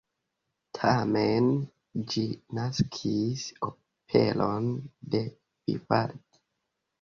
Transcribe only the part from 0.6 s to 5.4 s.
Tamen ĝi naskis operon de